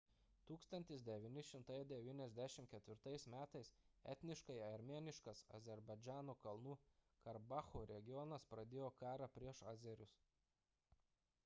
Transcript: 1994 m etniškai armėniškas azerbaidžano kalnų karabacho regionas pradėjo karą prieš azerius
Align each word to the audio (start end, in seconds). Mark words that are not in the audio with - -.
1994 0.51 3.27
m 3.33 3.35
etniškai 4.15 4.57
armėniškas 4.69 5.43
azerbaidžano 5.59 6.37
kalnų 6.47 6.75
karabacho 7.29 7.85
regionas 7.95 8.49
pradėjo 8.57 8.91
karą 9.05 9.31
prieš 9.39 9.65
azerius 9.77 10.19